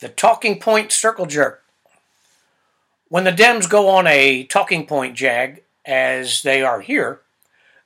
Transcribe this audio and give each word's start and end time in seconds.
The 0.00 0.08
talking 0.08 0.60
point 0.60 0.92
circle 0.92 1.26
jerk. 1.26 1.64
When 3.08 3.24
the 3.24 3.32
Dems 3.32 3.68
go 3.68 3.88
on 3.88 4.06
a 4.06 4.44
talking 4.44 4.86
point 4.86 5.16
jag, 5.16 5.62
as 5.84 6.42
they 6.42 6.62
are 6.62 6.80
here, 6.80 7.20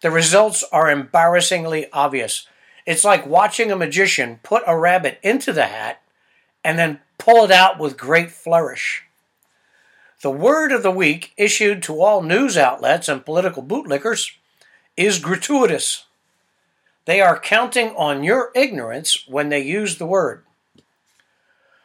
the 0.02 0.10
results 0.10 0.62
are 0.72 0.90
embarrassingly 0.90 1.90
obvious. 1.92 2.46
It's 2.84 3.04
like 3.04 3.26
watching 3.26 3.70
a 3.70 3.76
magician 3.76 4.40
put 4.42 4.62
a 4.66 4.76
rabbit 4.76 5.20
into 5.22 5.52
the 5.52 5.66
hat 5.66 6.02
and 6.64 6.78
then 6.78 7.00
pull 7.18 7.44
it 7.44 7.50
out 7.50 7.78
with 7.78 7.96
great 7.96 8.30
flourish. 8.30 9.04
The 10.20 10.30
word 10.30 10.70
of 10.70 10.82
the 10.82 10.90
week 10.90 11.32
issued 11.36 11.82
to 11.84 12.02
all 12.02 12.22
news 12.22 12.56
outlets 12.56 13.08
and 13.08 13.24
political 13.24 13.62
bootlickers 13.62 14.32
is 14.96 15.18
gratuitous. 15.18 16.04
They 17.06 17.20
are 17.20 17.38
counting 17.38 17.90
on 17.96 18.22
your 18.22 18.50
ignorance 18.54 19.26
when 19.26 19.48
they 19.48 19.60
use 19.60 19.96
the 19.96 20.06
word. 20.06 20.44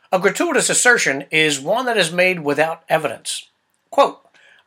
A 0.10 0.20
gratuitous 0.20 0.70
assertion 0.70 1.26
is 1.32 1.60
one 1.60 1.86
that 1.86 1.98
is 1.98 2.14
made 2.14 2.40
without 2.40 2.84
evidence. 2.88 3.50
Quote, 3.90 4.22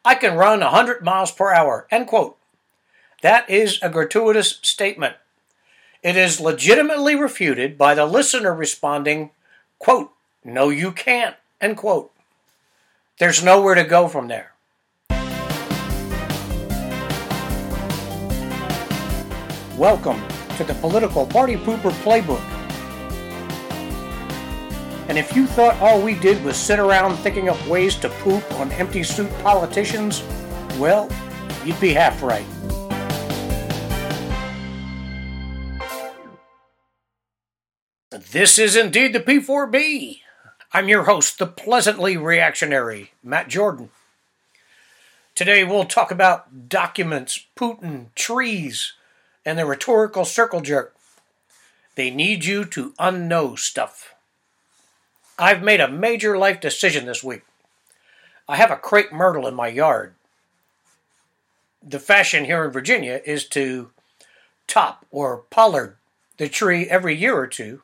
I 0.04 0.14
can 0.14 0.36
run 0.36 0.60
100 0.60 1.02
miles 1.02 1.32
per 1.32 1.50
hour, 1.50 1.86
end 1.90 2.08
quote. 2.08 2.36
That 3.22 3.48
is 3.48 3.78
a 3.80 3.88
gratuitous 3.88 4.58
statement. 4.60 5.16
It 6.02 6.14
is 6.14 6.42
legitimately 6.42 7.16
refuted 7.16 7.78
by 7.78 7.94
the 7.94 8.04
listener 8.04 8.54
responding, 8.54 9.30
quote, 9.78 10.10
no 10.44 10.68
you 10.68 10.92
can't, 10.92 11.36
end 11.58 11.78
quote. 11.78 12.12
There's 13.18 13.42
nowhere 13.42 13.76
to 13.76 13.84
go 13.84 14.08
from 14.08 14.28
there. 14.28 14.52
Welcome 19.78 20.22
to 20.58 20.64
the 20.64 20.76
Political 20.82 21.28
Party 21.28 21.56
Pooper 21.56 21.92
Playbook. 22.02 22.59
And 25.10 25.18
if 25.18 25.34
you 25.34 25.44
thought 25.44 25.74
all 25.80 26.00
we 26.00 26.14
did 26.14 26.40
was 26.44 26.56
sit 26.56 26.78
around 26.78 27.16
thinking 27.16 27.48
up 27.48 27.66
ways 27.66 27.96
to 27.96 28.08
poop 28.08 28.48
on 28.60 28.70
empty 28.70 29.02
suit 29.02 29.28
politicians, 29.40 30.22
well, 30.78 31.10
you'd 31.64 31.80
be 31.80 31.94
half 31.94 32.22
right. 32.22 32.46
This 38.30 38.56
is 38.56 38.76
indeed 38.76 39.12
the 39.12 39.18
P4B. 39.18 40.20
I'm 40.72 40.88
your 40.88 41.02
host, 41.02 41.40
the 41.40 41.46
pleasantly 41.48 42.16
reactionary 42.16 43.10
Matt 43.20 43.48
Jordan. 43.48 43.90
Today 45.34 45.64
we'll 45.64 45.86
talk 45.86 46.12
about 46.12 46.68
documents, 46.68 47.46
Putin, 47.56 48.14
trees, 48.14 48.92
and 49.44 49.58
the 49.58 49.66
rhetorical 49.66 50.24
circle 50.24 50.60
jerk. 50.60 50.94
They 51.96 52.10
need 52.10 52.44
you 52.44 52.64
to 52.66 52.92
unknow 52.92 53.58
stuff. 53.58 54.14
I've 55.40 55.62
made 55.62 55.80
a 55.80 55.88
major 55.90 56.36
life 56.36 56.60
decision 56.60 57.06
this 57.06 57.24
week. 57.24 57.40
I 58.46 58.56
have 58.56 58.70
a 58.70 58.76
crepe 58.76 59.10
myrtle 59.10 59.46
in 59.46 59.54
my 59.54 59.68
yard. 59.68 60.14
The 61.82 61.98
fashion 61.98 62.44
here 62.44 62.62
in 62.62 62.70
Virginia 62.70 63.22
is 63.24 63.46
to 63.48 63.88
top 64.66 65.06
or 65.10 65.44
pollard 65.48 65.96
the 66.36 66.50
tree 66.50 66.86
every 66.90 67.16
year 67.16 67.34
or 67.38 67.46
two, 67.46 67.80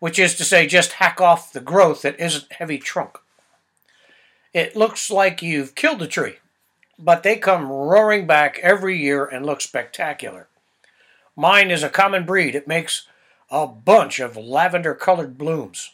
which 0.00 0.18
is 0.18 0.34
to 0.34 0.44
say, 0.44 0.66
just 0.66 0.94
hack 0.94 1.20
off 1.20 1.52
the 1.52 1.60
growth 1.60 2.02
that 2.02 2.18
isn't 2.18 2.50
heavy 2.54 2.78
trunk. 2.78 3.18
It 4.52 4.74
looks 4.74 5.12
like 5.12 5.40
you've 5.40 5.76
killed 5.76 6.00
the 6.00 6.08
tree, 6.08 6.38
but 6.98 7.22
they 7.22 7.36
come 7.36 7.70
roaring 7.70 8.26
back 8.26 8.58
every 8.60 8.98
year 8.98 9.24
and 9.24 9.46
look 9.46 9.60
spectacular. 9.60 10.48
Mine 11.36 11.70
is 11.70 11.84
a 11.84 11.88
common 11.88 12.26
breed. 12.26 12.56
It 12.56 12.66
makes 12.66 13.06
a 13.52 13.68
bunch 13.68 14.18
of 14.18 14.36
lavender 14.36 14.96
colored 14.96 15.38
blooms. 15.38 15.92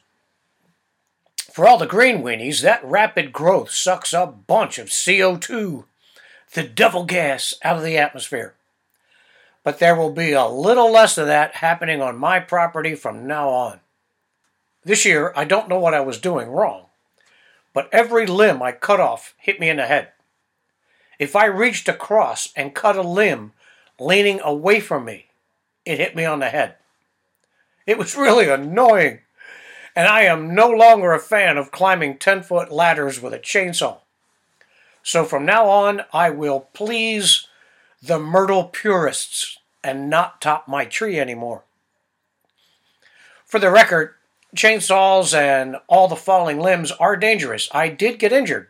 For 1.51 1.67
all 1.67 1.79
the 1.79 1.87
green 1.87 2.23
weenies, 2.23 2.63
that 2.63 2.85
rapid 2.85 3.33
growth 3.33 3.73
sucks 3.73 4.13
a 4.13 4.25
bunch 4.27 4.79
of 4.79 4.89
CO2, 4.89 5.85
the 6.55 6.63
devil 6.63 7.05
gas, 7.05 7.55
out 7.65 7.77
of 7.77 7.83
the 7.83 7.99
atmosphere. 7.99 8.55
But 9.65 9.81
there 9.81 9.97
will 9.97 10.13
be 10.13 10.33
a 10.33 10.47
little 10.47 10.93
less 10.93 11.19
of 11.19 11.27
that 11.27 11.57
happening 11.57 12.01
on 12.01 12.17
my 12.17 12.39
property 12.39 12.95
from 12.95 13.27
now 13.27 13.49
on. 13.49 13.81
This 14.85 15.05
year, 15.05 15.33
I 15.35 15.45
don't 15.45 15.69
know 15.69 15.79
what 15.79 15.93
I 15.93 16.01
was 16.01 16.19
doing 16.19 16.49
wrong, 16.49 16.87
but 17.75 17.89
every 17.93 18.27
limb 18.27 18.63
I 18.63 18.71
cut 18.71 19.01
off 19.01 19.35
hit 19.37 19.59
me 19.59 19.69
in 19.69 19.79
the 19.79 19.87
head. 19.87 20.09
If 21.19 21.35
I 21.35 21.47
reached 21.47 21.89
across 21.89 22.53
and 22.55 22.75
cut 22.75 22.97
a 22.97 23.03
limb 23.03 23.53
leaning 23.99 24.41
away 24.41 24.79
from 24.79 25.05
me, 25.05 25.27
it 25.85 25.99
hit 25.99 26.15
me 26.15 26.25
on 26.25 26.39
the 26.39 26.49
head. 26.49 26.77
It 27.87 27.99
was 27.99 28.17
really 28.17 28.49
annoying 28.49 29.21
and 29.95 30.07
I 30.07 30.23
am 30.23 30.55
no 30.55 30.69
longer 30.69 31.13
a 31.13 31.19
fan 31.19 31.57
of 31.57 31.71
climbing 31.71 32.19
10 32.19 32.43
foot 32.43 32.71
ladders 32.71 33.21
with 33.21 33.35
a 33.35 33.39
chainsaw. 33.39 33.99
So 35.03 35.25
from 35.25 35.45
now 35.45 35.69
on, 35.69 36.03
I 36.13 36.31
will 36.31 36.69
please 36.73 37.47
the 38.03 38.19
myrtle 38.19 38.65
purists 38.65 39.59
and 39.83 40.11
not 40.11 40.41
top 40.41 40.69
my 40.69 40.85
tree 40.85 41.19
anymore. 41.19 41.65
For 43.45 43.59
the 43.59 43.71
record, 43.71 44.15
chainsaws 44.55 45.37
and 45.37 45.77
all 45.89 46.09
the 46.09 46.17
falling 46.17 46.61
limbs 46.61 46.93
are 46.93 47.17
dangerous. 47.17 47.69
I 47.73 47.89
did 47.89 48.19
get 48.19 48.33
injured. 48.33 48.69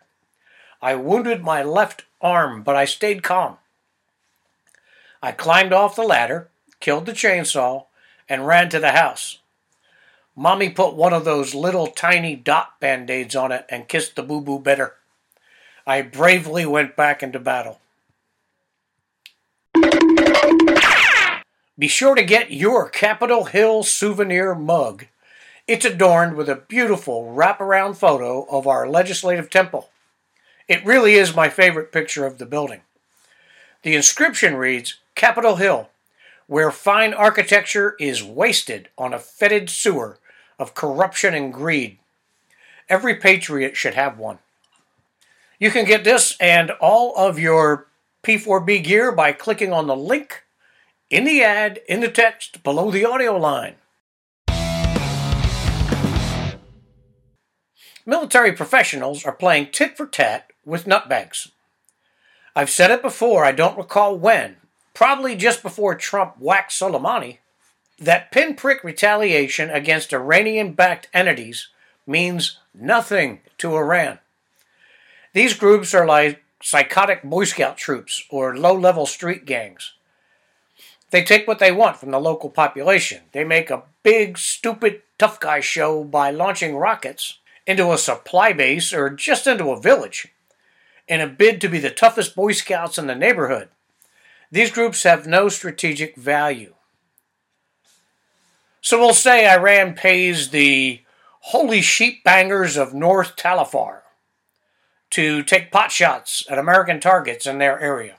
I 0.81 0.95
wounded 0.95 1.43
my 1.43 1.63
left 1.63 2.05
arm, 2.21 2.63
but 2.63 2.77
I 2.77 2.85
stayed 2.87 3.23
calm. 3.23 3.59
I 5.23 5.33
climbed 5.33 5.73
off 5.73 5.97
the 5.97 6.03
ladder, 6.03 6.49
killed 6.81 7.05
the 7.05 7.13
chainsaw, 7.13 7.85
and 8.29 8.47
ran 8.47 8.71
to 8.71 8.79
the 8.79 8.93
house. 8.93 9.40
Mommy 10.41 10.71
put 10.71 10.95
one 10.95 11.13
of 11.13 11.27
those 11.27 11.55
little 11.55 11.87
tiny 11.87 12.35
dot 12.35 12.81
band 12.81 13.11
aids 13.11 13.37
on 13.37 13.53
it 13.53 13.67
and 13.69 13.87
kissed 13.87 14.17
the 14.17 14.23
boo 14.23 14.41
boo 14.41 14.59
better. 14.59 14.95
I 15.87 16.01
bravely 16.01 16.65
went 16.65 16.97
back 16.97 17.23
into 17.23 17.39
battle. 17.39 17.79
Be 21.79 21.89
sure 21.89 22.15
to 22.15 22.23
get 22.23 22.51
your 22.51 22.89
Capitol 22.89 23.45
Hill 23.45 23.83
souvenir 23.83 24.55
mug. 24.55 25.09
It's 25.69 25.85
adorned 25.85 26.37
with 26.37 26.49
a 26.49 26.57
beautiful 26.57 27.35
wraparound 27.37 27.97
photo 27.97 28.45
of 28.45 28.67
our 28.67 28.89
legislative 28.89 29.51
temple. 29.51 29.91
It 30.67 30.87
really 30.87 31.17
is 31.17 31.37
my 31.37 31.51
favorite 31.51 31.93
picture 31.93 32.25
of 32.25 32.39
the 32.39 32.47
building. 32.47 32.81
The 33.83 33.95
inscription 33.95 34.57
reads 34.57 35.01
Capitol 35.15 35.57
Hill, 35.57 35.91
where 36.47 36.71
fine 36.71 37.13
architecture 37.13 37.95
is 38.01 38.25
wasted 38.25 38.89
on 38.97 39.13
a 39.13 39.19
fetid 39.19 39.69
sewer 39.69 40.17
of 40.61 40.75
corruption 40.75 41.35
and 41.35 41.53
greed. 41.53 41.99
Every 42.89 43.17
patriot 43.17 43.77
should 43.77 43.95
have 43.95 44.19
one. 44.19 44.39
You 45.59 45.71
can 45.71 45.85
get 45.85 46.05
this 46.05 46.37
and 46.39 46.71
all 46.81 47.17
of 47.17 47.39
your 47.39 47.89
P4B 48.23 48.85
gear 48.85 49.11
by 49.11 49.33
clicking 49.33 49.73
on 49.73 49.87
the 49.87 49.97
link 49.97 50.45
in 51.09 51.25
the 51.25 51.43
ad 51.43 51.81
in 51.89 52.01
the 52.01 52.11
text 52.11 52.63
below 52.63 52.91
the 52.91 53.05
audio 53.05 53.37
line. 53.37 53.75
Military 58.07 58.53
professionals 58.53 59.25
are 59.25 59.33
playing 59.33 59.71
tit 59.71 59.97
for 59.97 60.07
tat 60.07 60.51
with 60.65 60.87
nutbags. 60.87 61.51
I've 62.57 62.71
said 62.71 62.91
it 62.91 63.03
before, 63.03 63.45
I 63.45 63.53
don't 63.53 63.79
recall 63.79 64.17
when, 64.17 64.57
probably 64.95 65.37
just 65.37 65.63
before 65.63 65.95
Trump 65.95 66.35
whacked 66.39 66.73
Soleimani 66.73 67.39
that 68.01 68.33
pinprick 68.33 68.83
retaliation 68.83 69.69
against 69.71 70.13
Iranian 70.13 70.73
backed 70.73 71.09
entities 71.13 71.69
means 72.07 72.59
nothing 72.75 73.41
to 73.59 73.77
Iran. 73.77 74.19
These 75.35 75.55
groups 75.55 75.95
are 75.95 76.07
like 76.07 76.43
psychotic 76.63 77.23
Boy 77.23 77.45
Scout 77.45 77.77
troops 77.77 78.25
or 78.31 78.57
low 78.57 78.75
level 78.75 79.07
street 79.07 79.45
gangs. 79.45 79.93
They 81.11 81.23
take 81.25 81.47
what 81.47 81.59
they 81.59 81.73
want 81.73 81.97
from 81.97 82.11
the 82.11 82.21
local 82.21 82.51
population. 82.51 83.23
They 83.33 83.45
make 83.45 83.71
a 83.71 83.83
big, 84.03 84.39
stupid, 84.39 85.03
tough 85.19 85.39
guy 85.39 85.61
show 85.61 86.05
by 86.05 86.31
launching 86.31 86.77
rockets 86.77 87.39
into 87.67 87.93
a 87.93 87.99
supply 87.99 88.53
base 88.53 88.93
or 88.93 89.11
just 89.11 89.47
into 89.47 89.71
a 89.71 89.81
village 89.81 90.29
in 91.07 91.21
a 91.21 91.27
bid 91.27 91.61
to 91.61 91.69
be 91.69 91.79
the 91.79 91.91
toughest 91.91 92.37
Boy 92.37 92.53
Scouts 92.53 92.97
in 92.97 93.09
the 93.09 93.15
neighborhood. 93.15 93.69
These 94.51 94.71
groups 94.71 95.03
have 95.03 95.27
no 95.27 95.49
strategic 95.49 96.17
value. 96.17 96.75
So 98.81 98.99
we'll 98.99 99.15
say 99.15 99.49
Iran 99.49 99.95
pays 99.95 100.51
the 100.51 101.03
holy 101.41 101.83
sheep 101.83 102.25
bangers 102.25 102.77
of 102.77 102.95
North 102.95 103.37
Talafar 103.37 104.01
to 105.11 105.43
take 105.43 105.71
pot 105.71 105.93
shots 105.93 106.45
at 106.49 106.59
American 106.59 107.01
targets 107.01 107.47
in 107.47 107.59
their 107.59 107.79
area. 107.81 108.17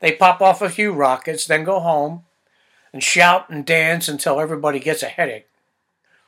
They 0.00 0.12
pop 0.12 0.40
off 0.40 0.60
a 0.60 0.68
few 0.68 0.92
rockets, 0.92 1.46
then 1.46 1.64
go 1.64 1.80
home 1.80 2.24
and 2.92 3.02
shout 3.02 3.48
and 3.48 3.64
dance 3.64 4.08
until 4.08 4.40
everybody 4.40 4.80
gets 4.80 5.02
a 5.02 5.08
headache. 5.08 5.48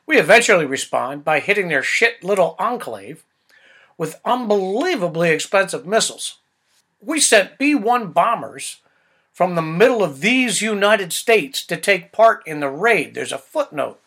We 0.06 0.19
eventually 0.19 0.67
respond 0.67 1.25
by 1.25 1.40
hitting 1.40 1.69
their 1.69 1.82
shit 1.82 2.23
little 2.23 2.55
enclave 2.58 3.25
with 3.99 4.20
unbelievably 4.25 5.31
expensive 5.31 5.84
missiles. 5.84 6.38
We 7.00 7.19
sent 7.19 7.58
B 7.58 7.75
1 7.75 8.12
bombers 8.12 8.81
from 9.37 9.55
the 9.55 9.61
middle 9.61 10.03
of 10.03 10.23
these 10.23 10.62
United 10.62 11.12
States 11.12 11.62
to 11.62 11.77
take 11.77 12.11
part 12.11 12.43
in 12.47 12.61
the 12.61 12.71
raid. 12.71 13.12
There's 13.12 13.33
a 13.33 13.38
footnote. 13.38 14.00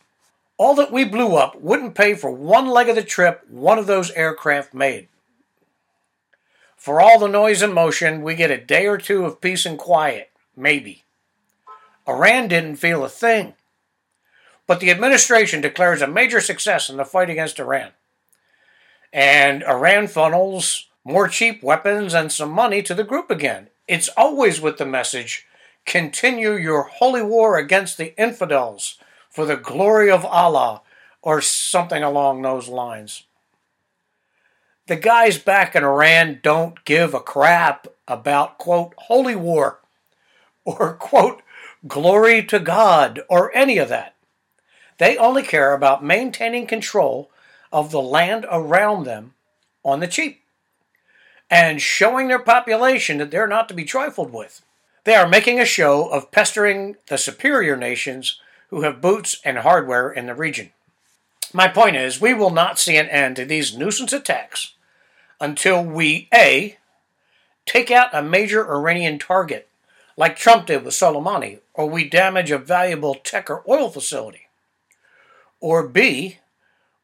All 0.58 0.74
that 0.74 0.92
we 0.92 1.04
blew 1.04 1.36
up 1.36 1.62
wouldn't 1.62 1.94
pay 1.94 2.16
for 2.16 2.32
one 2.32 2.66
leg 2.66 2.90
of 2.90 2.96
the 2.96 3.04
trip 3.04 3.46
one 3.48 3.78
of 3.78 3.86
those 3.86 4.10
aircraft 4.14 4.74
made. 4.74 5.08
For 6.76 7.00
all 7.00 7.20
the 7.20 7.28
noise 7.28 7.62
and 7.62 7.76
motion, 7.76 8.24
we 8.24 8.34
get 8.34 8.50
a 8.50 8.58
day 8.58 8.88
or 8.88 8.98
two 8.98 9.24
of 9.24 9.40
peace 9.40 9.68
and 9.68 9.78
quiet, 9.78 10.32
maybe. 10.58 11.04
Iran 12.08 12.48
didn't 12.48 12.78
feel 12.78 13.06
a 13.06 13.10
thing. 13.10 13.54
But 14.66 14.80
the 14.80 14.90
administration 14.90 15.62
declares 15.62 16.02
a 16.02 16.08
major 16.08 16.42
success 16.42 16.90
in 16.90 16.98
the 16.98 17.06
fight 17.06 17.30
against 17.30 17.60
Iran. 17.60 17.92
And 19.14 19.62
Iran 19.62 20.08
funnels 20.08 20.88
more 21.04 21.28
cheap 21.28 21.62
weapons 21.62 22.16
and 22.16 22.32
some 22.32 22.50
money 22.50 22.82
to 22.82 22.96
the 22.96 23.04
group 23.04 23.30
again. 23.30 23.68
It's 23.90 24.10
always 24.10 24.62
with 24.62 24.78
the 24.78 24.86
message 24.86 25.48
continue 25.88 26.54
your 26.54 26.84
holy 26.84 27.24
war 27.24 27.58
against 27.58 27.98
the 27.98 28.16
infidels 28.22 29.00
for 29.32 29.46
the 29.46 29.58
glory 29.58 30.12
of 30.12 30.24
Allah, 30.24 30.84
or 31.24 31.42
something 31.42 32.04
along 32.04 32.44
those 32.44 32.68
lines. 32.68 33.24
The 34.86 34.96
guys 34.96 35.40
back 35.40 35.76
in 35.76 35.84
Iran 35.84 36.40
don't 36.44 36.86
give 36.86 37.16
a 37.16 37.20
crap 37.20 37.88
about, 38.08 38.60
quote, 38.60 38.94
holy 38.98 39.36
war, 39.36 39.80
or, 40.66 40.94
quote, 40.94 41.42
glory 41.88 42.44
to 42.44 42.60
God, 42.60 43.22
or 43.28 43.52
any 43.56 43.80
of 43.80 43.90
that. 43.90 44.14
They 45.00 45.18
only 45.18 45.42
care 45.42 45.74
about 45.74 46.04
maintaining 46.04 46.68
control 46.68 47.32
of 47.72 47.90
the 47.90 48.04
land 48.04 48.46
around 48.52 49.06
them 49.06 49.34
on 49.84 50.00
the 50.00 50.08
cheap 50.08 50.44
and 51.50 51.82
showing 51.82 52.28
their 52.28 52.40
population 52.40 53.18
that 53.18 53.32
they're 53.32 53.48
not 53.48 53.68
to 53.70 53.74
be 53.74 53.84
trifled 53.84 54.32
with. 54.32 54.62
They 55.04 55.16
are 55.16 55.28
making 55.28 55.60
a 55.60 55.66
show 55.66 56.08
of 56.10 56.32
pestering 56.32 56.98
the 57.08 57.18
superior 57.18 57.76
nations 57.76 58.40
who 58.70 58.82
have 58.82 59.02
boots 59.02 59.40
and 59.44 59.60
hardware 59.60 60.12
in 60.12 60.28
the 60.28 60.36
region. 60.36 60.72
My 61.54 61.68
point 61.68 61.96
is, 61.96 62.22
we 62.22 62.34
will 62.34 62.52
not 62.52 62.78
see 62.78 62.98
an 62.98 63.10
end 63.10 63.38
to 63.38 63.46
these 63.46 63.76
nuisance 63.76 64.14
attacks 64.14 64.74
until 65.42 65.84
we 65.84 66.28
A. 66.34 66.78
take 67.66 67.90
out 67.90 68.14
a 68.14 68.22
major 68.22 68.72
Iranian 68.72 69.18
target, 69.18 69.68
like 70.16 70.36
Trump 70.36 70.68
did 70.68 70.84
with 70.84 70.94
Soleimani, 70.94 71.60
or 71.74 71.88
we 71.88 72.08
damage 72.08 72.52
a 72.52 72.58
valuable 72.58 73.16
tech 73.16 73.50
or 73.50 73.64
oil 73.68 73.90
facility, 73.90 74.48
or 75.60 75.88
B. 75.88 76.38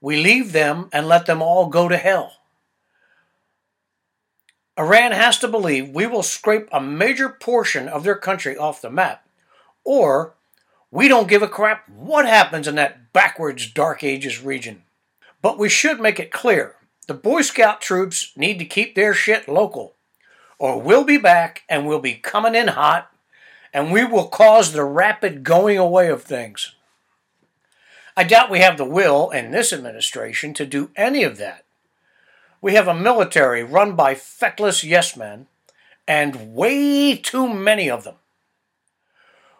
we 0.01 0.21
leave 0.21 0.51
them 0.51 0.89
and 0.91 1.07
let 1.07 1.25
them 1.25 1.41
all 1.41 1.68
go 1.68 1.88
to 1.88 1.98
hell. 1.98 2.33
Iran 4.77 5.13
has 5.13 5.38
to 5.39 5.48
believe 5.48 5.89
we 5.89 6.06
will 6.06 6.24
scrape 6.24 6.68
a 6.72 6.81
major 6.81 7.30
portion 7.30 7.88
of 7.88 8.04
their 8.04 8.16
country 8.16 8.57
off 8.57 8.81
the 8.81 8.89
map, 8.89 9.25
or 9.86 10.36
we 10.92 11.07
don't 11.07 11.30
give 11.30 11.42
a 11.42 11.48
crap 11.48 11.88
what 11.89 12.25
happens 12.25 12.68
in 12.68 12.75
that 12.75 13.13
backwards 13.13 13.72
Dark 13.72 14.04
Ages 14.04 14.42
region. 14.42 14.83
But 15.42 15.57
we 15.57 15.69
should 15.69 16.00
make 16.00 16.19
it 16.19 16.31
clear 16.31 16.75
the 17.07 17.13
Boy 17.13 17.42
Scout 17.42 17.81
troops 17.81 18.31
need 18.36 18.60
to 18.60 18.66
keep 18.66 18.95
their 18.95 19.13
shit 19.13 19.48
local, 19.48 19.95
or 20.57 20.81
we'll 20.81 21.04
be 21.04 21.18
back 21.18 21.63
and 21.69 21.88
we'll 21.88 22.00
be 22.00 22.16
coming 22.16 22.56
in 22.56 22.69
hot, 22.69 23.12
and 23.74 23.92
we 23.92 24.04
will 24.04 24.27
cause 24.27 24.72
the 24.72 24.83
rapid 24.83 25.44
going 25.44 25.77
away 25.77 26.10
of 26.10 26.24
things. 26.24 26.75
I 28.18 28.24
doubt 28.24 28.50
we 28.50 28.60
have 28.60 28.77
the 28.77 28.86
will 28.86 29.30
in 29.30 29.51
this 29.51 29.72
administration 29.72 30.54
to 30.56 30.66
do 30.66 30.89
any 30.95 31.24
of 31.24 31.38
that. 31.38 31.64
We 32.65 32.73
have 32.73 32.88
a 32.88 32.95
military 32.95 33.63
run 33.63 33.95
by 33.95 34.15
feckless 34.15 34.83
yes 34.83 35.15
men, 35.15 35.45
and 36.07 36.56
way 36.56 37.15
too 37.15 37.47
many 37.47 37.91
of 37.91 38.03
them. 38.03 38.15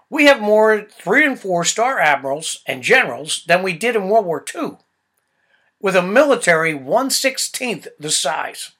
We 0.10 0.25
have 0.25 0.42
more 0.42 0.88
three 0.90 1.24
and 1.24 1.40
four 1.40 1.66
star 1.66 2.00
admirals 2.00 2.63
and 2.66 2.81
generals 2.81 3.44
than 3.46 3.62
we 3.62 3.74
did 3.74 3.96
in 3.96 4.10
World 4.10 4.25
War 4.25 4.44
II, 4.56 4.78
with 5.80 5.96
a 5.96 6.02
military 6.02 6.74
116th 6.74 7.90
the 8.00 8.10
size. 8.10 8.72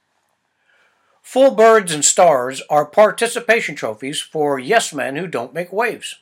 Full 1.22 1.52
birds 1.52 1.94
and 1.94 2.04
stars 2.04 2.64
are 2.68 2.88
participation 2.88 3.76
trophies 3.76 4.22
for 4.22 4.58
yes 4.58 4.92
men 4.92 5.18
who 5.18 5.28
don't 5.28 5.54
make 5.54 5.72
waves. 5.72 6.16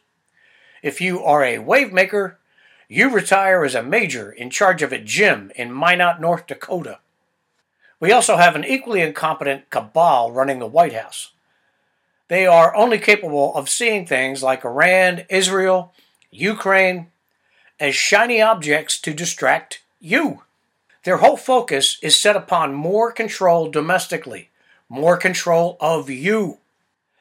If 0.82 1.00
you 1.00 1.24
are 1.24 1.42
a 1.42 1.60
wave 1.60 1.94
maker, 1.94 2.38
you 2.90 3.10
retire 3.10 3.64
as 3.64 3.76
a 3.76 3.82
major 3.82 4.30
in 4.30 4.50
charge 4.50 4.82
of 4.82 4.92
a 4.92 5.00
gym 5.00 5.54
in 5.56 5.72
Minot, 5.72 6.20
North 6.20 6.48
Dakota. 6.48 7.00
We 8.04 8.12
also 8.12 8.36
have 8.36 8.58
an 8.58 8.66
equally 8.66 9.00
incompetent 9.00 9.70
cabal 9.70 10.30
running 10.30 10.60
the 10.60 10.68
White 10.68 10.92
House. 10.92 11.32
They 12.28 12.46
are 12.46 12.76
only 12.76 13.00
capable 13.00 13.56
of 13.56 13.70
seeing 13.70 14.06
things 14.06 14.44
like 14.44 14.66
Iran, 14.66 15.24
Israel, 15.30 15.94
Ukraine 16.30 17.08
as 17.80 17.96
shiny 17.96 18.42
objects 18.42 19.00
to 19.00 19.14
distract 19.14 19.84
you. 20.02 20.42
Their 21.06 21.16
whole 21.16 21.38
focus 21.38 21.98
is 22.02 22.18
set 22.18 22.36
upon 22.36 22.74
more 22.74 23.10
control 23.10 23.72
domestically, 23.72 24.50
more 24.90 25.16
control 25.16 25.78
of 25.80 26.10
you. 26.10 26.58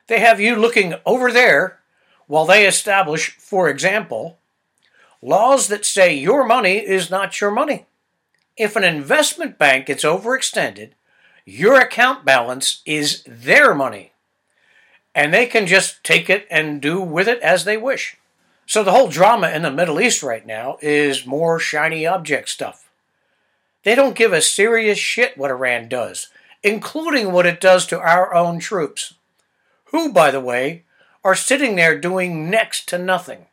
They 0.08 0.19
have 0.19 0.40
you 0.40 0.56
looking 0.56 0.94
over 1.06 1.31
there 1.31 1.79
while 2.26 2.46
they 2.46 2.67
establish, 2.67 3.37
for 3.37 3.69
example, 3.69 4.37
laws 5.23 5.69
that 5.69 5.84
say 5.84 6.12
your 6.12 6.44
money 6.44 6.79
is 6.79 7.08
not 7.08 7.40
your 7.40 7.52
money. 7.52 7.87
If 8.56 8.76
an 8.76 8.84
investment 8.84 9.58
bank 9.58 9.87
gets 9.87 10.04
overextended, 10.04 10.90
your 11.44 11.81
account 11.81 12.25
balance 12.25 12.82
is 12.84 13.25
their 13.26 13.75
money. 13.75 14.12
And 15.14 15.32
they 15.32 15.46
can 15.46 15.66
just 15.66 16.04
take 16.04 16.31
it 16.31 16.46
and 16.50 16.81
do 16.81 17.00
with 17.00 17.28
it 17.28 17.40
as 17.40 17.64
they 17.64 17.76
wish. 17.76 18.16
So 18.66 18.82
the 18.82 18.93
whole 18.93 19.08
drama 19.08 19.50
in 19.50 19.62
the 19.62 19.70
Middle 19.70 20.00
East 20.00 20.22
right 20.22 20.46
now 20.46 20.78
is 20.81 21.26
more 21.26 21.58
shiny 21.58 22.06
object 22.06 22.49
stuff. 22.49 22.88
They 23.84 23.94
don't 23.94 24.16
give 24.16 24.32
a 24.32 24.40
serious 24.40 24.98
shit 24.98 25.37
what 25.37 25.50
Iran 25.50 25.88
does, 25.88 26.28
including 26.62 27.32
what 27.32 27.46
it 27.46 27.60
does 27.60 27.87
to 27.87 27.98
our 27.98 28.32
own 28.32 28.60
troops, 28.60 29.14
who, 29.87 30.12
by 30.12 30.31
the 30.31 30.40
way, 30.40 30.84
are 31.25 31.34
sitting 31.34 31.76
there 31.76 31.98
doing 31.98 32.48
next 32.48 32.88
to 32.88 32.98
nothing. 32.98 33.46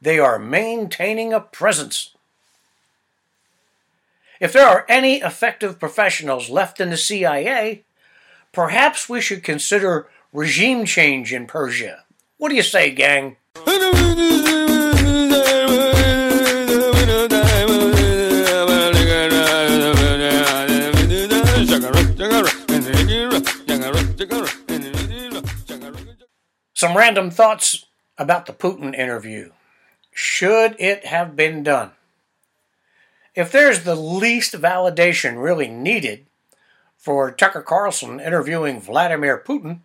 They 0.00 0.18
are 0.18 0.38
maintaining 0.38 1.32
a 1.32 1.40
presence. 1.40 2.14
If 4.42 4.52
there 4.52 4.66
are 4.66 4.84
any 4.88 5.18
effective 5.18 5.78
professionals 5.78 6.50
left 6.50 6.80
in 6.80 6.90
the 6.90 6.96
CIA, 6.96 7.84
perhaps 8.50 9.08
we 9.08 9.20
should 9.20 9.44
consider 9.44 10.08
regime 10.32 10.84
change 10.84 11.32
in 11.32 11.46
Persia. 11.46 12.02
What 12.38 12.48
do 12.48 12.56
you 12.56 12.64
say, 12.64 12.90
gang? 12.90 13.36
Some 26.74 26.96
random 26.96 27.30
thoughts 27.30 27.86
about 28.18 28.46
the 28.46 28.52
Putin 28.52 28.92
interview. 28.92 29.52
Should 30.10 30.74
it 30.80 31.06
have 31.06 31.36
been 31.36 31.62
done? 31.62 31.92
If 33.34 33.50
there's 33.50 33.84
the 33.84 33.94
least 33.94 34.54
validation 34.54 35.42
really 35.42 35.68
needed 35.68 36.26
for 36.98 37.30
Tucker 37.30 37.62
Carlson 37.62 38.20
interviewing 38.20 38.80
Vladimir 38.80 39.42
Putin, 39.44 39.80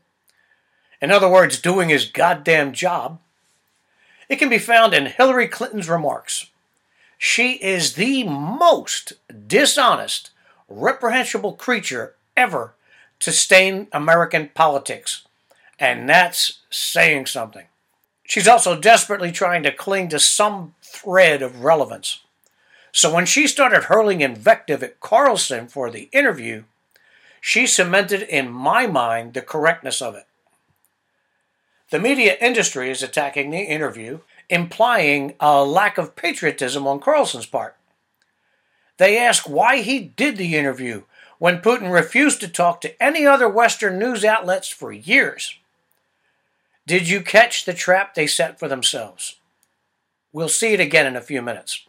in 1.01 1.11
other 1.11 1.29
words, 1.29 1.59
doing 1.59 1.89
his 1.89 2.05
goddamn 2.05 2.73
job, 2.73 3.19
it 4.29 4.37
can 4.37 4.49
be 4.49 4.59
found 4.59 4.93
in 4.93 5.05
Hillary 5.05 5.47
Clinton's 5.47 5.89
remarks. 5.89 6.47
She 7.17 7.53
is 7.53 7.93
the 7.93 8.23
most 8.23 9.13
dishonest, 9.47 10.31
reprehensible 10.67 11.53
creature 11.53 12.15
ever 12.35 12.73
to 13.19 13.31
stain 13.31 13.87
American 13.91 14.49
politics. 14.53 15.23
And 15.79 16.09
that's 16.09 16.59
saying 16.69 17.27
something. 17.27 17.65
She's 18.23 18.47
also 18.47 18.79
desperately 18.79 19.31
trying 19.31 19.63
to 19.63 19.71
cling 19.71 20.09
to 20.09 20.19
some 20.19 20.75
thread 20.81 21.41
of 21.41 21.63
relevance. 21.63 22.21
So 22.97 23.13
when 23.13 23.27
she 23.27 23.45
started 23.45 23.83
hurling 23.83 24.21
invective 24.21 24.81
at 24.81 24.99
Carlson 24.99 25.67
for 25.67 25.91
the 25.91 26.09
interview, 26.11 26.63
she 27.39 27.67
cemented 27.67 28.23
in 28.23 28.49
my 28.49 28.87
mind 28.87 29.35
the 29.35 29.43
correctness 29.43 30.01
of 30.01 30.15
it. 30.15 30.25
The 31.91 31.99
media 31.99 32.35
industry 32.41 32.89
is 32.89 33.03
attacking 33.03 33.51
the 33.51 33.59
interview, 33.59 34.21
implying 34.49 35.35
a 35.39 35.63
lack 35.63 35.99
of 35.99 36.15
patriotism 36.15 36.87
on 36.87 36.99
Carlson's 36.99 37.45
part. 37.45 37.75
They 38.97 39.19
ask 39.19 39.47
why 39.47 39.81
he 39.81 39.99
did 39.99 40.37
the 40.37 40.55
interview 40.55 41.03
when 41.37 41.61
Putin 41.61 41.93
refused 41.93 42.39
to 42.41 42.47
talk 42.47 42.81
to 42.81 43.03
any 43.03 43.27
other 43.27 43.47
Western 43.47 43.99
news 43.99 44.25
outlets 44.25 44.69
for 44.69 44.91
years. 44.91 45.59
Did 46.87 47.07
you 47.07 47.21
catch 47.21 47.63
the 47.63 47.75
trap 47.75 48.15
they 48.15 48.25
set 48.25 48.57
for 48.57 48.67
themselves? 48.67 49.35
We'll 50.33 50.49
see 50.49 50.73
it 50.73 50.79
again 50.79 51.05
in 51.05 51.15
a 51.15 51.21
few 51.21 51.43
minutes. 51.43 51.86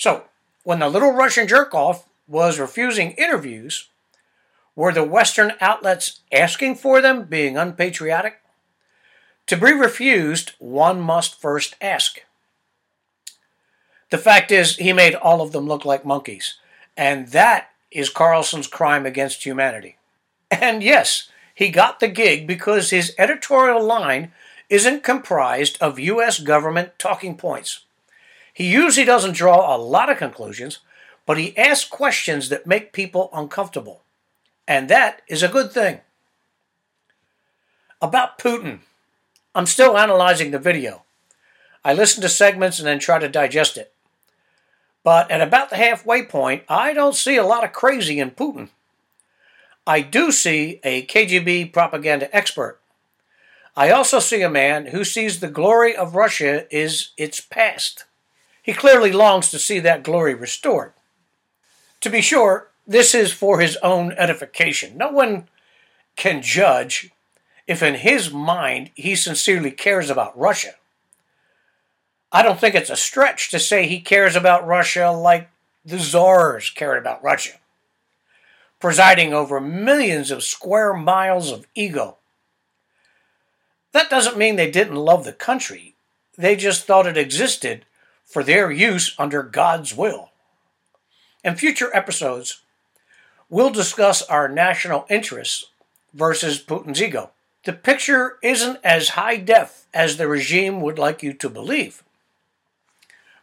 So, 0.00 0.24
when 0.64 0.78
the 0.78 0.88
little 0.88 1.12
Russian 1.12 1.46
jerkoff 1.46 2.04
was 2.26 2.58
refusing 2.58 3.10
interviews, 3.12 3.90
were 4.74 4.94
the 4.94 5.04
Western 5.04 5.52
outlets 5.60 6.20
asking 6.32 6.76
for 6.76 7.02
them, 7.02 7.24
being 7.24 7.58
unpatriotic? 7.58 8.40
To 9.48 9.58
be 9.58 9.74
refused, 9.74 10.52
one 10.58 11.02
must 11.02 11.38
first 11.38 11.76
ask. 11.82 12.24
The 14.08 14.16
fact 14.16 14.50
is, 14.50 14.76
he 14.76 14.94
made 14.94 15.16
all 15.16 15.42
of 15.42 15.52
them 15.52 15.66
look 15.66 15.84
like 15.84 16.06
monkeys. 16.06 16.54
And 16.96 17.28
that 17.32 17.68
is 17.90 18.08
Carlson's 18.08 18.68
crime 18.68 19.04
against 19.04 19.44
humanity. 19.44 19.98
And 20.50 20.82
yes, 20.82 21.28
he 21.54 21.68
got 21.68 22.00
the 22.00 22.08
gig 22.08 22.46
because 22.46 22.88
his 22.88 23.14
editorial 23.18 23.84
line 23.84 24.32
isn't 24.70 25.04
comprised 25.04 25.76
of 25.78 25.98
U.S. 25.98 26.38
government 26.38 26.98
talking 26.98 27.36
points. 27.36 27.84
He 28.60 28.70
usually 28.70 29.06
doesn't 29.06 29.36
draw 29.36 29.74
a 29.74 29.80
lot 29.80 30.10
of 30.10 30.18
conclusions, 30.18 30.80
but 31.24 31.38
he 31.38 31.56
asks 31.56 31.88
questions 31.88 32.50
that 32.50 32.66
make 32.66 32.92
people 32.92 33.30
uncomfortable. 33.32 34.02
And 34.68 34.90
that 34.90 35.22
is 35.28 35.42
a 35.42 35.48
good 35.48 35.72
thing. 35.72 36.00
About 38.02 38.38
Putin, 38.38 38.80
I'm 39.54 39.64
still 39.64 39.96
analyzing 39.96 40.50
the 40.50 40.58
video. 40.58 41.04
I 41.86 41.94
listen 41.94 42.20
to 42.20 42.28
segments 42.28 42.78
and 42.78 42.86
then 42.86 42.98
try 42.98 43.18
to 43.18 43.30
digest 43.30 43.78
it. 43.78 43.94
But 45.02 45.30
at 45.30 45.40
about 45.40 45.70
the 45.70 45.76
halfway 45.76 46.22
point, 46.26 46.64
I 46.68 46.92
don't 46.92 47.16
see 47.16 47.36
a 47.36 47.46
lot 47.46 47.64
of 47.64 47.72
crazy 47.72 48.20
in 48.20 48.30
Putin. 48.30 48.68
I 49.86 50.02
do 50.02 50.30
see 50.30 50.80
a 50.84 51.06
KGB 51.06 51.72
propaganda 51.72 52.28
expert. 52.36 52.78
I 53.74 53.90
also 53.90 54.18
see 54.18 54.42
a 54.42 54.50
man 54.50 54.88
who 54.88 55.02
sees 55.02 55.40
the 55.40 55.48
glory 55.48 55.96
of 55.96 56.14
Russia 56.14 56.66
is 56.70 57.12
its 57.16 57.40
past. 57.40 58.04
He 58.62 58.72
clearly 58.72 59.12
longs 59.12 59.50
to 59.50 59.58
see 59.58 59.78
that 59.80 60.02
glory 60.02 60.34
restored. 60.34 60.92
To 62.00 62.10
be 62.10 62.20
sure, 62.20 62.68
this 62.86 63.14
is 63.14 63.32
for 63.32 63.60
his 63.60 63.76
own 63.82 64.12
edification. 64.12 64.96
No 64.96 65.10
one 65.10 65.48
can 66.16 66.42
judge 66.42 67.10
if 67.66 67.82
in 67.82 67.94
his 67.94 68.32
mind 68.32 68.90
he 68.94 69.14
sincerely 69.14 69.70
cares 69.70 70.10
about 70.10 70.36
Russia. 70.36 70.74
I 72.32 72.42
don't 72.42 72.60
think 72.60 72.74
it's 72.74 72.90
a 72.90 72.96
stretch 72.96 73.50
to 73.50 73.58
say 73.58 73.86
he 73.86 74.00
cares 74.00 74.36
about 74.36 74.66
Russia 74.66 75.10
like 75.10 75.48
the 75.84 75.98
czars 75.98 76.70
cared 76.70 76.98
about 76.98 77.22
Russia, 77.22 77.58
presiding 78.78 79.32
over 79.32 79.60
millions 79.60 80.30
of 80.30 80.42
square 80.42 80.92
miles 80.92 81.50
of 81.50 81.66
ego. 81.74 82.16
That 83.92 84.10
doesn't 84.10 84.36
mean 84.36 84.56
they 84.56 84.70
didn't 84.70 84.96
love 84.96 85.24
the 85.24 85.32
country, 85.32 85.94
they 86.36 86.56
just 86.56 86.84
thought 86.84 87.06
it 87.06 87.16
existed 87.16 87.84
for 88.30 88.44
their 88.44 88.70
use 88.70 89.14
under 89.18 89.42
God's 89.42 89.94
will. 89.94 90.30
In 91.42 91.56
future 91.56 91.90
episodes, 91.94 92.62
we'll 93.48 93.70
discuss 93.70 94.22
our 94.22 94.48
national 94.48 95.04
interests 95.10 95.66
versus 96.14 96.62
Putin's 96.62 97.02
ego. 97.02 97.30
The 97.64 97.72
picture 97.72 98.38
isn't 98.42 98.78
as 98.84 99.10
high 99.10 99.36
def 99.36 99.86
as 99.92 100.16
the 100.16 100.28
regime 100.28 100.80
would 100.80 100.98
like 100.98 101.22
you 101.22 101.32
to 101.34 101.48
believe. 101.48 102.04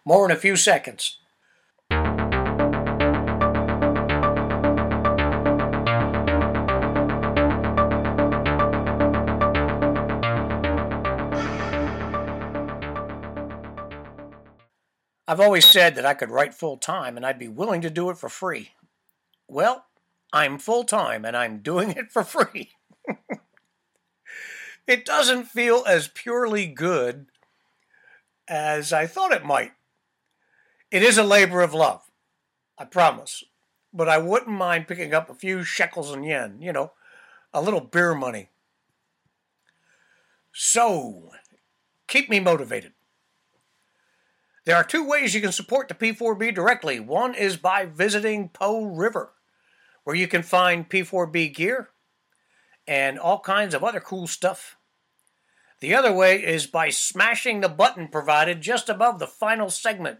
More 0.05 0.25
in 0.25 0.31
a 0.31 0.39
few 0.39 0.55
seconds. 0.55 1.17
I've 15.27 15.41
always 15.41 15.65
said 15.65 15.95
that 15.95 16.05
I 16.05 16.13
could 16.13 16.31
write 16.31 16.53
full 16.53 16.77
time 16.77 17.17
and 17.17 17.25
I'd 17.25 17.39
be 17.39 17.49
willing 17.49 17.81
to 17.81 17.89
do 17.89 18.09
it 18.09 18.17
for 18.17 18.29
free. 18.29 18.71
Well, 19.47 19.85
I'm 20.31 20.57
full 20.57 20.85
time 20.85 21.25
and 21.25 21.35
I'm 21.35 21.59
doing 21.59 21.91
it 21.91 22.11
for 22.11 22.23
free. 22.23 22.71
it 24.87 25.05
doesn't 25.05 25.45
feel 25.45 25.83
as 25.85 26.07
purely 26.07 26.65
good 26.65 27.27
as 28.47 28.93
I 28.93 29.05
thought 29.05 29.33
it 29.33 29.45
might. 29.45 29.73
It 30.89 31.03
is 31.03 31.17
a 31.17 31.23
labor 31.23 31.61
of 31.61 31.73
love, 31.73 32.09
I 32.77 32.85
promise. 32.85 33.43
But 33.93 34.07
I 34.07 34.17
wouldn't 34.17 34.49
mind 34.49 34.87
picking 34.87 35.13
up 35.13 35.29
a 35.29 35.35
few 35.35 35.63
shekels 35.63 36.11
and 36.11 36.25
yen, 36.25 36.61
you 36.61 36.71
know, 36.71 36.93
a 37.53 37.61
little 37.61 37.81
beer 37.81 38.13
money. 38.13 38.49
So, 40.53 41.31
keep 42.07 42.29
me 42.29 42.39
motivated. 42.39 42.93
There 44.67 44.75
are 44.75 44.83
two 44.83 45.07
ways 45.07 45.33
you 45.33 45.39
can 45.39 45.53
support 45.53 45.87
the 45.87 45.93
P4B 45.93 46.53
directly. 46.53 46.99
One 46.99 47.33
is 47.33 47.55
by 47.55 47.85
visiting 47.85 48.49
Po 48.49 48.83
River, 48.83 49.31
where 50.03 50.13
you 50.13 50.27
can 50.27 50.43
find 50.43 50.89
P4B 50.89 51.55
gear 51.55 51.91
and 52.85 53.17
all 53.17 53.39
kinds 53.39 53.73
of 53.73 53.81
other 53.81 54.01
cool 54.01 54.27
stuff. 54.27 54.75
The 55.79 55.95
other 55.95 56.11
way 56.11 56.43
is 56.43 56.67
by 56.67 56.89
smashing 56.89 57.61
the 57.61 57.69
button 57.69 58.09
provided 58.09 58.59
just 58.59 58.89
above 58.89 59.19
the 59.19 59.25
final 59.25 59.69
segment 59.69 60.19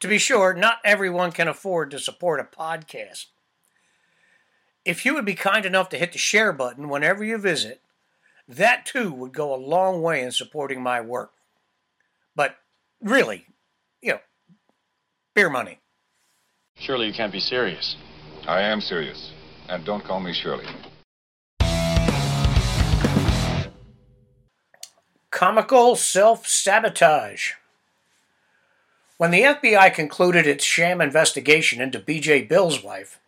to 0.00 0.06
be 0.06 0.18
sure, 0.18 0.52
not 0.52 0.80
everyone 0.84 1.32
can 1.32 1.48
afford 1.48 1.90
to 1.92 1.98
support 1.98 2.40
a 2.40 2.44
podcast. 2.44 3.28
If 4.84 5.06
you 5.06 5.14
would 5.14 5.24
be 5.24 5.32
kind 5.32 5.64
enough 5.64 5.88
to 5.88 5.98
hit 5.98 6.12
the 6.12 6.18
share 6.18 6.52
button 6.52 6.90
whenever 6.90 7.24
you 7.24 7.38
visit, 7.38 7.80
that 8.46 8.84
too 8.84 9.10
would 9.14 9.32
go 9.32 9.54
a 9.54 9.56
long 9.56 10.02
way 10.02 10.20
in 10.20 10.30
supporting 10.30 10.82
my 10.82 11.00
work. 11.00 11.32
But 12.36 12.56
really, 13.02 13.46
you 14.02 14.12
know, 14.12 14.20
beer 15.34 15.50
money. 15.50 15.80
Surely 16.76 17.06
you 17.06 17.12
can't 17.12 17.32
be 17.32 17.40
serious. 17.40 17.96
I 18.46 18.60
am 18.60 18.80
serious. 18.80 19.32
And 19.68 19.84
don't 19.84 20.04
call 20.04 20.20
me 20.20 20.32
Shirley. 20.32 20.66
Comical 25.30 25.96
self 25.96 26.46
sabotage. 26.46 27.52
When 29.18 29.30
the 29.30 29.42
FBI 29.42 29.94
concluded 29.94 30.46
its 30.46 30.64
sham 30.64 31.00
investigation 31.00 31.80
into 31.80 31.98
BJ 31.98 32.46
Bill's 32.46 32.84
wife, 32.84 33.18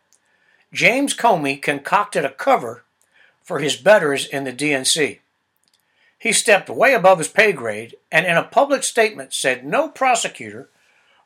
James 0.71 1.15
Comey 1.15 1.59
concocted 1.59 2.23
a 2.23 2.31
cover 2.31 2.83
for 3.43 3.59
his 3.59 3.75
betters 3.75 4.27
in 4.27 4.43
the 4.43 4.53
DNC. 4.53 5.19
He 6.19 6.33
stepped 6.33 6.69
way 6.69 6.93
above 6.93 7.17
his 7.17 7.29
pay 7.29 7.53
grade 7.53 7.95
and 8.11 8.25
in 8.25 8.35
a 8.35 8.43
public 8.43 8.83
statement 8.83 9.33
said 9.33 9.65
no 9.65 9.87
prosecutor 9.87 10.69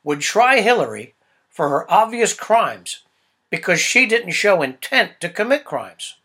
would 0.04 0.22
try 0.22 0.62
Hillary 0.62 1.16
for 1.50 1.70
her 1.70 1.92
obvious 1.92 2.34
crimes 2.34 3.04
because 3.50 3.80
she 3.80 4.06
didn't 4.06 4.32
show 4.32 4.62
intent 4.62 5.20
to 5.20 5.30
commit 5.30 5.66
crimes. 5.66 6.16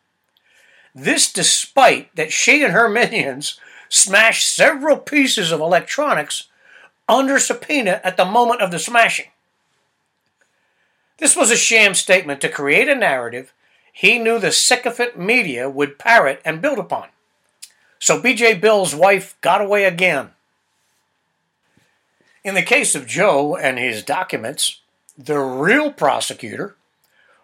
This 0.95 1.33
despite 1.33 2.15
that 2.15 2.33
she 2.33 2.63
and 2.63 2.75
her 2.75 2.89
minions 2.91 3.59
smashed 3.89 4.55
several 4.55 4.99
pieces 4.99 5.51
of 5.51 5.61
electronics 5.61 6.49
under 7.09 7.39
subpoena 7.39 8.03
at 8.05 8.19
the 8.19 8.25
moment 8.27 8.61
of 8.61 8.71
the 8.71 8.79
smashing. 8.79 9.27
This 11.17 11.35
was 11.35 11.51
a 11.51 11.57
sham 11.57 11.95
statement 11.95 12.43
to 12.43 12.49
create 12.51 12.89
a 12.89 12.95
narrative 12.95 13.53
he 13.93 14.19
knew 14.19 14.39
the 14.39 14.53
sycophant 14.53 15.19
media 15.19 15.69
would 15.69 15.99
parrot 15.99 16.41
and 16.45 16.63
build 16.63 16.79
upon. 16.79 17.09
So 17.99 18.21
BJ 18.21 18.61
Bill's 18.61 18.95
wife 18.95 19.37
got 19.41 19.61
away 19.61 19.85
again. 19.85 20.31
In 22.45 22.55
the 22.55 22.63
case 22.63 22.95
of 22.95 23.07
Joe 23.07 23.57
and 23.57 23.79
his 23.79 24.03
documents, 24.03 24.81
the 25.17 25.39
real 25.39 25.93
prosecutor, 25.93 26.77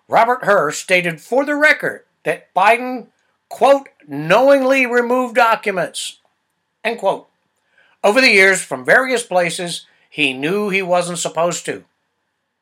Robert 0.09 0.45
Hur, 0.45 0.71
stated 0.71 1.21
for 1.21 1.45
the 1.45 1.57
record 1.57 2.05
that 2.25 2.55
Biden, 2.55 3.09
quote, 3.49 3.89
knowingly 4.07 4.87
removed 4.87 5.35
documents, 5.35 6.19
end 6.83 6.99
quote. 6.99 7.29
Over 8.03 8.21
the 8.21 8.31
years, 8.31 8.63
from 8.63 8.85
various 8.85 9.23
places, 9.23 9.87
he 10.09 10.33
knew 10.33 10.69
he 10.69 10.83
wasn't 10.83 11.19
supposed 11.19 11.65
to. 11.67 11.85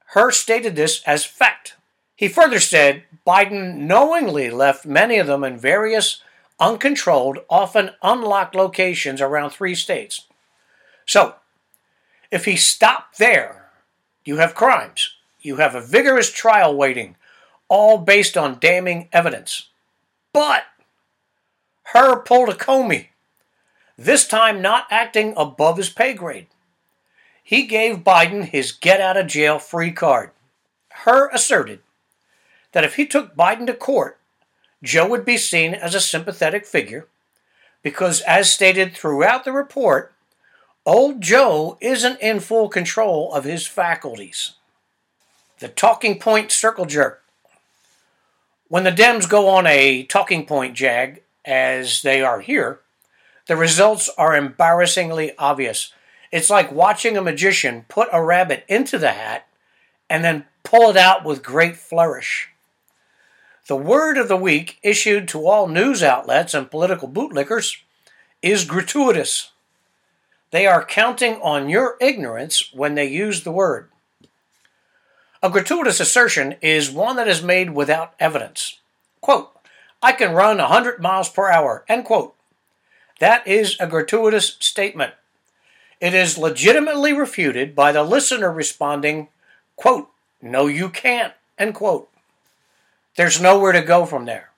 Hur 0.07 0.31
stated 0.31 0.77
this 0.77 1.03
as 1.05 1.25
fact. 1.25 1.77
He 2.17 2.29
further 2.29 2.61
said 2.61 3.03
Biden 3.27 3.77
knowingly 3.77 4.51
left 4.51 4.87
many 4.87 5.19
of 5.19 5.27
them 5.27 5.45
in 5.45 5.59
various 5.59 6.23
uncontrolled, 6.63 7.41
often 7.51 7.91
unlocked 8.03 8.55
locations 8.55 9.21
around 9.21 9.51
three 9.51 9.75
states. 9.75 10.27
So, 11.05 11.35
if 12.31 12.45
he 12.45 12.57
stopped 12.57 13.19
there, 13.19 13.71
you 14.25 14.37
have 14.37 14.55
crimes. 14.55 15.15
You 15.41 15.57
have 15.57 15.75
a 15.75 15.81
vigorous 15.81 16.33
trial 16.33 16.75
waiting, 16.75 17.17
all 17.69 17.99
based 17.99 18.37
on 18.39 18.61
damning 18.61 19.09
evidence. 19.13 19.71
But 20.33 20.63
Hur 21.93 22.23
pulled 22.23 22.49
a 22.49 22.55
Comey 22.55 23.09
this 23.99 24.27
time 24.27 24.63
not 24.63 24.87
acting 24.89 25.35
above 25.37 25.77
his 25.77 25.91
pay 25.91 26.15
grade. 26.15 26.47
He 27.43 27.67
gave 27.67 27.99
Biden 27.99 28.45
his 28.45 28.71
get 28.71 29.01
out 29.01 29.17
of 29.17 29.27
jail 29.27 29.59
free 29.59 29.91
card. 29.91 30.31
Hur 31.05 31.29
asserted 31.31 31.81
that 32.71 32.85
if 32.85 32.95
he 32.95 33.05
took 33.05 33.37
Biden 33.37 33.67
to 33.67 33.75
court, 33.75 34.19
Joe 34.83 35.07
would 35.09 35.25
be 35.25 35.37
seen 35.37 35.75
as 35.75 35.95
a 35.95 36.01
sympathetic 36.01 36.67
figure 36.67 37.07
because, 37.83 38.21
as 38.23 38.53
stated 38.53 38.95
throughout 38.95 39.45
the 39.45 39.53
report, 39.53 40.13
old 40.85 41.21
Joe 41.21 41.79
isn't 41.81 42.21
in 42.21 42.41
full 42.41 42.69
control 42.69 43.33
of 43.33 43.45
his 43.45 43.67
faculties. 43.67 44.53
The 45.61 45.69
talking 45.69 46.19
point 46.19 46.51
circle 46.51 46.87
jerk. 46.87 47.23
When 48.69 48.85
the 48.85 48.91
Dems 48.91 49.29
go 49.29 49.49
on 49.49 49.67
a 49.67 50.05
talking 50.05 50.47
point 50.47 50.75
jag, 50.75 51.23
as 51.45 52.03
they 52.03 52.23
are 52.23 52.41
here, 52.41 52.81
the 53.47 53.57
results 53.57 54.09
are 54.17 54.37
embarrassingly 54.37 55.37
obvious. 55.37 55.93
It's 56.31 56.51
like 56.51 56.73
watching 56.73 57.17
a 57.17 57.23
magician 57.23 57.85
put 57.89 58.09
a 58.13 58.23
rabbit 58.23 58.65
into 58.69 58.99
the 58.99 59.13
hat 59.13 59.47
and 60.09 60.25
then 60.25 60.47
pull 60.63 60.91
it 60.91 60.97
out 60.97 61.25
with 61.25 61.43
great 61.43 61.77
flourish. 61.77 62.52
The 63.73 63.77
word 63.77 64.19
of 64.19 64.29
the 64.29 64.37
week 64.37 64.79
issued 64.83 65.29
to 65.29 65.47
all 65.47 65.67
news 65.67 66.03
outlets 66.03 66.53
and 66.53 66.71
political 66.71 67.09
bootlickers 67.09 67.79
is 68.43 68.67
gratuitous. 68.67 69.53
They 70.51 70.67
are 70.67 70.85
counting 70.85 71.37
on 71.37 71.71
your 71.71 71.97
ignorance 71.99 72.71
when 72.75 72.97
they 72.97 73.07
use 73.07 73.45
the 73.45 73.51
word. 73.51 73.89
A 75.43 75.49
gratuitous 75.49 76.01
assertion 76.01 76.57
is 76.61 76.91
one 76.91 77.17
that 77.17 77.29
is 77.29 77.43
made 77.43 77.71
without 77.71 78.13
evidence. 78.21 78.79
Quote, 79.23 79.51
I 80.03 80.13
can 80.13 80.35
run 80.35 80.59
100 80.59 81.01
miles 81.01 81.31
per 81.31 81.51
hour, 81.51 81.87
end 81.89 82.05
quote. 82.05 82.35
That 83.21 83.49
is 83.49 83.79
a 83.81 83.87
gratuitous 83.87 84.59
statement. 84.61 85.15
It 85.99 86.13
is 86.13 86.37
legitimately 86.37 87.15
refuted 87.15 87.75
by 87.75 87.93
the 87.93 88.03
listener 88.03 88.53
responding, 88.53 89.29
quote, 89.77 90.11
no, 90.43 90.67
you 90.67 90.91
can't, 90.91 91.33
end 91.59 91.75
quote. 91.75 92.11
There's 93.17 93.41
nowhere 93.41 93.73
to 93.73 93.83
go 93.83 94.07
from 94.07 94.25
there. 94.25 94.51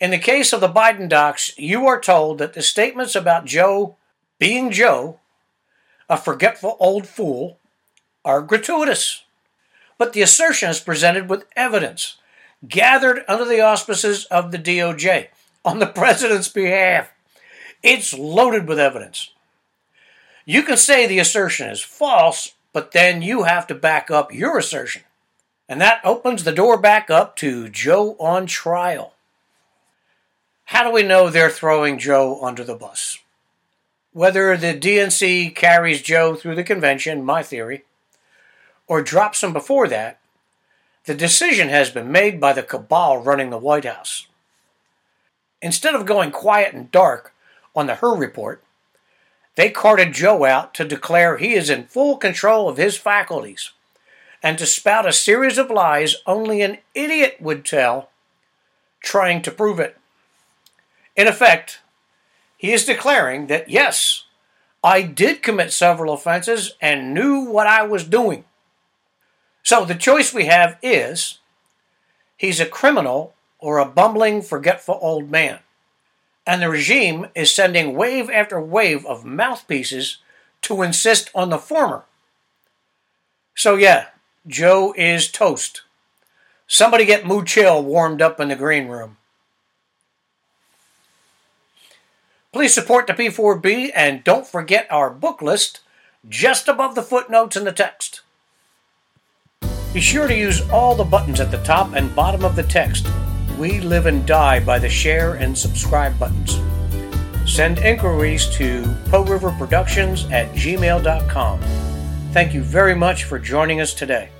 In 0.00 0.10
the 0.10 0.18
case 0.18 0.52
of 0.52 0.60
the 0.60 0.68
Biden 0.68 1.08
docs, 1.08 1.56
you 1.58 1.86
are 1.86 2.00
told 2.00 2.38
that 2.38 2.54
the 2.54 2.62
statements 2.62 3.14
about 3.14 3.44
Joe 3.44 3.96
being 4.38 4.70
Joe, 4.70 5.18
a 6.08 6.16
forgetful 6.16 6.76
old 6.78 7.06
fool, 7.06 7.58
are 8.24 8.40
gratuitous. 8.40 9.24
But 9.98 10.12
the 10.12 10.22
assertion 10.22 10.70
is 10.70 10.80
presented 10.80 11.28
with 11.28 11.46
evidence, 11.56 12.16
gathered 12.66 13.24
under 13.26 13.44
the 13.44 13.60
auspices 13.60 14.24
of 14.26 14.52
the 14.52 14.58
DOJ 14.58 15.28
on 15.64 15.80
the 15.80 15.86
president's 16.02 16.48
behalf. 16.48 17.10
It's 17.82 18.16
loaded 18.16 18.68
with 18.68 18.78
evidence. 18.78 19.32
You 20.44 20.62
can 20.62 20.76
say 20.76 21.06
the 21.06 21.18
assertion 21.18 21.68
is 21.68 21.82
false, 21.82 22.54
but 22.72 22.92
then 22.92 23.20
you 23.20 23.42
have 23.42 23.66
to 23.66 23.74
back 23.74 24.10
up 24.10 24.32
your 24.32 24.56
assertion. 24.56 25.02
And 25.68 25.80
that 25.80 26.00
opens 26.02 26.44
the 26.44 26.52
door 26.52 26.78
back 26.78 27.10
up 27.10 27.36
to 27.36 27.68
Joe 27.68 28.16
on 28.18 28.46
trial. 28.46 29.12
How 30.64 30.82
do 30.82 30.90
we 30.90 31.02
know 31.02 31.28
they're 31.28 31.50
throwing 31.50 31.98
Joe 31.98 32.38
under 32.42 32.64
the 32.64 32.74
bus? 32.74 33.18
Whether 34.12 34.56
the 34.56 34.78
DNC 34.78 35.54
carries 35.54 36.00
Joe 36.00 36.34
through 36.34 36.54
the 36.54 36.64
convention, 36.64 37.24
my 37.24 37.42
theory, 37.42 37.84
or 38.86 39.02
drops 39.02 39.42
him 39.42 39.52
before 39.52 39.86
that, 39.88 40.18
the 41.04 41.14
decision 41.14 41.68
has 41.68 41.90
been 41.90 42.10
made 42.10 42.40
by 42.40 42.52
the 42.52 42.62
cabal 42.62 43.18
running 43.18 43.50
the 43.50 43.58
White 43.58 43.84
House. 43.84 44.26
Instead 45.60 45.94
of 45.94 46.06
going 46.06 46.30
quiet 46.30 46.74
and 46.74 46.90
dark 46.90 47.34
on 47.74 47.86
the 47.86 47.96
Hur 47.96 48.16
report, 48.16 48.62
they 49.54 49.70
carted 49.70 50.12
Joe 50.12 50.44
out 50.44 50.72
to 50.74 50.84
declare 50.84 51.36
he 51.36 51.52
is 51.54 51.68
in 51.68 51.84
full 51.84 52.16
control 52.16 52.68
of 52.68 52.76
his 52.76 52.96
faculties 52.96 53.72
and 54.42 54.58
to 54.58 54.66
spout 54.66 55.06
a 55.06 55.12
series 55.12 55.58
of 55.58 55.70
lies 55.70 56.16
only 56.26 56.62
an 56.62 56.78
idiot 56.94 57.36
would 57.40 57.64
tell, 57.64 58.10
trying 59.00 59.42
to 59.42 59.50
prove 59.50 59.80
it. 59.80 59.96
In 61.16 61.26
effect, 61.26 61.80
he 62.56 62.72
is 62.72 62.84
declaring 62.84 63.48
that 63.48 63.68
yes, 63.68 64.24
I 64.82 65.02
did 65.02 65.42
commit 65.42 65.72
several 65.72 66.12
offenses 66.12 66.74
and 66.80 67.12
knew 67.12 67.40
what 67.40 67.66
I 67.66 67.82
was 67.82 68.04
doing. 68.04 68.44
So 69.62 69.84
the 69.84 69.94
choice 69.94 70.32
we 70.32 70.46
have 70.46 70.78
is 70.82 71.38
he's 72.36 72.60
a 72.60 72.66
criminal 72.66 73.34
or 73.58 73.78
a 73.78 73.84
bumbling, 73.84 74.42
forgetful 74.42 74.98
old 75.02 75.30
man. 75.30 75.58
And 76.46 76.62
the 76.62 76.70
regime 76.70 77.26
is 77.34 77.54
sending 77.54 77.94
wave 77.94 78.30
after 78.30 78.60
wave 78.60 79.04
of 79.04 79.24
mouthpieces 79.24 80.18
to 80.62 80.82
insist 80.82 81.30
on 81.34 81.50
the 81.50 81.58
former. 81.58 82.04
So, 83.54 83.74
yeah, 83.74 84.06
Joe 84.48 84.94
is 84.96 85.30
toast. 85.30 85.82
Somebody 86.66 87.04
get 87.04 87.26
Moo 87.26 87.44
Chill 87.44 87.82
warmed 87.82 88.22
up 88.22 88.40
in 88.40 88.48
the 88.48 88.56
green 88.56 88.88
room. 88.88 89.18
Please 92.52 92.72
support 92.72 93.06
the 93.06 93.12
P4B 93.12 93.90
and 93.94 94.24
don't 94.24 94.46
forget 94.46 94.86
our 94.90 95.10
book 95.10 95.42
list 95.42 95.80
just 96.28 96.66
above 96.66 96.94
the 96.94 97.02
footnotes 97.02 97.56
in 97.56 97.64
the 97.64 97.72
text. 97.72 98.22
Be 99.92 100.00
sure 100.00 100.26
to 100.26 100.34
use 100.34 100.68
all 100.70 100.94
the 100.94 101.04
buttons 101.04 101.40
at 101.40 101.50
the 101.50 101.62
top 101.62 101.92
and 101.94 102.14
bottom 102.14 102.44
of 102.44 102.56
the 102.56 102.62
text. 102.62 103.06
We 103.58 103.80
live 103.80 104.06
and 104.06 104.26
die 104.26 104.60
by 104.60 104.78
the 104.78 104.88
share 104.88 105.34
and 105.34 105.56
subscribe 105.56 106.18
buttons. 106.18 106.58
Send 107.46 107.78
inquiries 107.78 108.48
to 108.56 108.82
River 109.12 109.54
Productions 109.58 110.24
at 110.26 110.52
gmail.com. 110.52 111.60
Thank 112.32 112.54
you 112.54 112.62
very 112.62 112.94
much 112.94 113.24
for 113.24 113.38
joining 113.38 113.80
us 113.80 113.94
today. 113.94 114.30